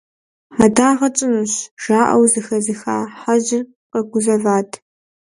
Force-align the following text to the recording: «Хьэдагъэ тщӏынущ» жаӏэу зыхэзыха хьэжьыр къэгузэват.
«Хьэдагъэ 0.55 1.07
тщӏынущ» 1.15 1.53
жаӏэу 1.83 2.23
зыхэзыха 2.31 2.95
хьэжьыр 3.19 3.63
къэгузэват. 3.91 4.71